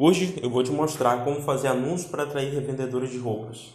[0.00, 3.74] Hoje eu vou te mostrar como fazer anúncio para atrair revendedores de roupas.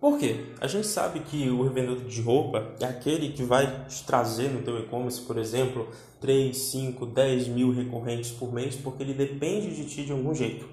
[0.00, 0.46] Por quê?
[0.58, 4.62] A gente sabe que o revendedor de roupa é aquele que vai te trazer no
[4.62, 5.86] teu e-commerce, por exemplo,
[6.18, 10.66] 3, 5, 10 mil recorrentes por mês, porque ele depende de ti de algum jeito.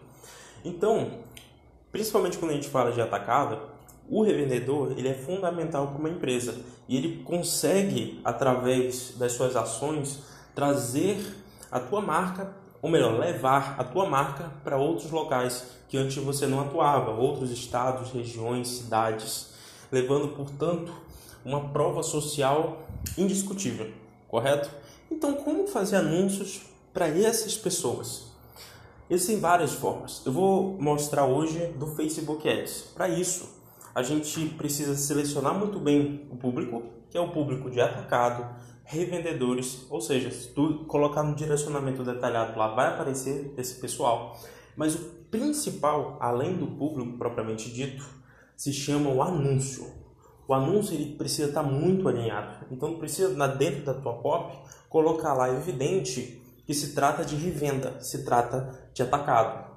[0.63, 1.19] Então,
[1.91, 3.59] principalmente quando a gente fala de atacada,
[4.09, 6.55] o revendedor ele é fundamental para uma empresa
[6.87, 10.21] e ele consegue, através das suas ações,
[10.55, 11.17] trazer
[11.69, 16.45] a tua marca ou melhor, levar a tua marca para outros locais que antes você
[16.45, 19.53] não atuava, outros estados, regiões, cidades,
[19.91, 20.91] levando, portanto,
[21.43, 22.85] uma prova social
[23.17, 23.89] indiscutível,
[24.27, 24.69] correto?
[25.09, 26.61] Então, como fazer anúncios
[26.93, 28.25] para essas pessoas?
[29.09, 30.21] Existem várias formas.
[30.25, 32.91] Eu vou mostrar hoje do Facebook Ads.
[32.93, 33.49] Para isso,
[33.93, 38.47] a gente precisa selecionar muito bem o público, que é o público de atacado,
[38.83, 44.39] revendedores, ou seja, se tu colocar no direcionamento detalhado lá vai aparecer esse pessoal,
[44.75, 48.05] mas o principal, além do público propriamente dito,
[48.55, 49.91] se chama o anúncio.
[50.47, 55.49] O anúncio ele precisa estar muito alinhado, então precisa dentro da tua copy colocar lá
[55.53, 59.67] evidente que se trata de revenda, se trata de atacado.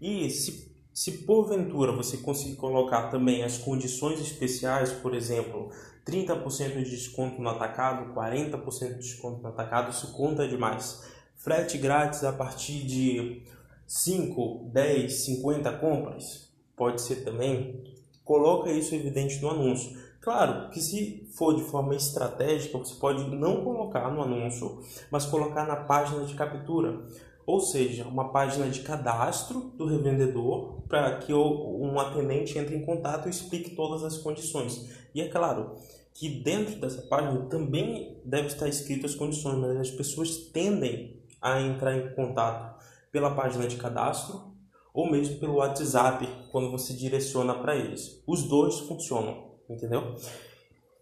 [0.00, 5.70] E se se porventura você conseguir colocar também as condições especiais, por exemplo,
[6.04, 11.04] 30% de desconto no atacado, 40% de desconto no atacado, isso conta demais.
[11.36, 13.44] Frete grátis a partir de
[13.86, 17.80] 5, 10, 50 compras, pode ser também.
[18.24, 19.96] Coloca isso evidente no anúncio.
[20.20, 25.64] Claro que se for de forma estratégica, você pode não colocar no anúncio, mas colocar
[25.64, 27.06] na página de captura.
[27.48, 33.26] Ou seja, uma página de cadastro do revendedor para que um atendente entre em contato
[33.26, 34.86] e explique todas as condições.
[35.14, 35.74] E é claro,
[36.12, 41.58] que dentro dessa página também deve estar escrito as condições, mas as pessoas tendem a
[41.58, 44.52] entrar em contato pela página de cadastro
[44.92, 48.22] ou mesmo pelo WhatsApp quando você direciona para eles.
[48.26, 50.14] Os dois funcionam, entendeu?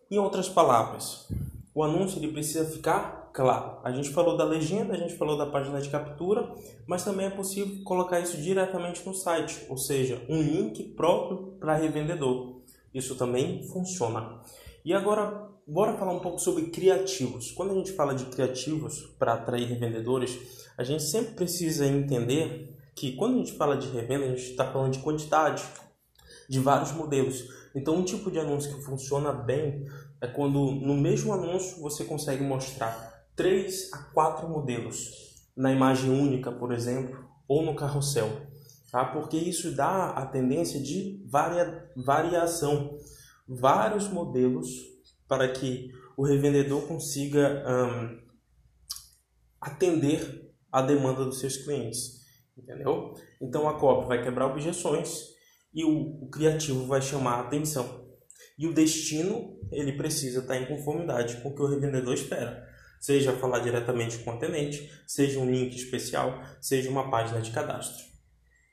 [0.08, 1.26] Em outras palavras,
[1.76, 3.80] o anúncio ele precisa ficar claro.
[3.84, 6.54] A gente falou da legenda, a gente falou da página de captura,
[6.86, 11.74] mas também é possível colocar isso diretamente no site, ou seja, um link próprio para
[11.74, 12.62] revendedor.
[12.94, 14.40] Isso também funciona.
[14.82, 17.50] E agora, bora falar um pouco sobre criativos.
[17.50, 23.12] Quando a gente fala de criativos para atrair revendedores, a gente sempre precisa entender que
[23.16, 25.62] quando a gente fala de revenda, a gente está falando de quantidade,
[26.48, 27.44] de vários modelos.
[27.76, 29.84] Então, um tipo de anúncio que funciona bem
[30.18, 35.10] é quando no mesmo anúncio você consegue mostrar três a quatro modelos
[35.54, 38.30] na imagem única, por exemplo, ou no carrossel,
[38.90, 39.04] tá?
[39.04, 42.96] Porque isso dá a tendência de varia, variação
[43.46, 44.68] vários modelos
[45.28, 48.18] para que o revendedor consiga um,
[49.60, 52.22] atender a demanda dos seus clientes,
[52.56, 53.12] entendeu?
[53.40, 55.35] Então a copy vai quebrar objeções
[55.76, 58.06] e o, o criativo vai chamar a atenção.
[58.58, 62.66] E o destino, ele precisa estar em conformidade com o que o revendedor espera.
[62.98, 68.02] Seja falar diretamente com o atendente, seja um link especial, seja uma página de cadastro.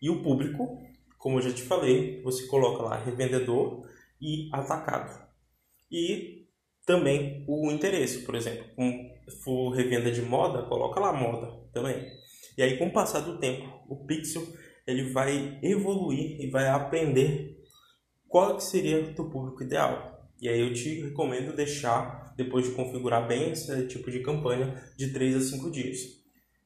[0.01, 0.81] E o público,
[1.17, 3.85] como eu já te falei, você coloca lá revendedor
[4.21, 5.27] e atacado.
[5.91, 6.47] E
[6.85, 8.93] também o interesse, por exemplo, como
[9.43, 12.09] for revenda de moda, coloca lá moda também.
[12.57, 14.41] E aí com o passar do tempo, o pixel
[14.85, 17.61] ele vai evoluir e vai aprender
[18.27, 20.13] qual que seria o teu público ideal.
[20.41, 25.13] E aí eu te recomendo deixar, depois de configurar bem esse tipo de campanha, de
[25.13, 25.99] 3 a 5 dias.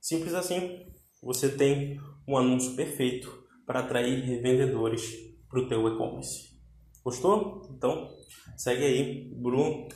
[0.01, 0.87] Simples assim,
[1.21, 5.13] você tem um anúncio perfeito para atrair revendedores
[5.49, 6.57] para o teu e-commerce.
[7.03, 7.69] Gostou?
[7.75, 8.09] Então
[8.57, 9.87] segue aí, bruno,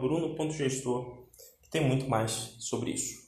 [0.00, 1.28] bruno.gestor,
[1.62, 3.21] que tem muito mais sobre isso.